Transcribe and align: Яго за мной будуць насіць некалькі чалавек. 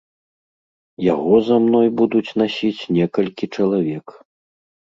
Яго 1.13 1.35
за 1.49 1.57
мной 1.67 1.87
будуць 1.99 2.35
насіць 2.43 2.87
некалькі 2.97 3.45
чалавек. 3.59 4.07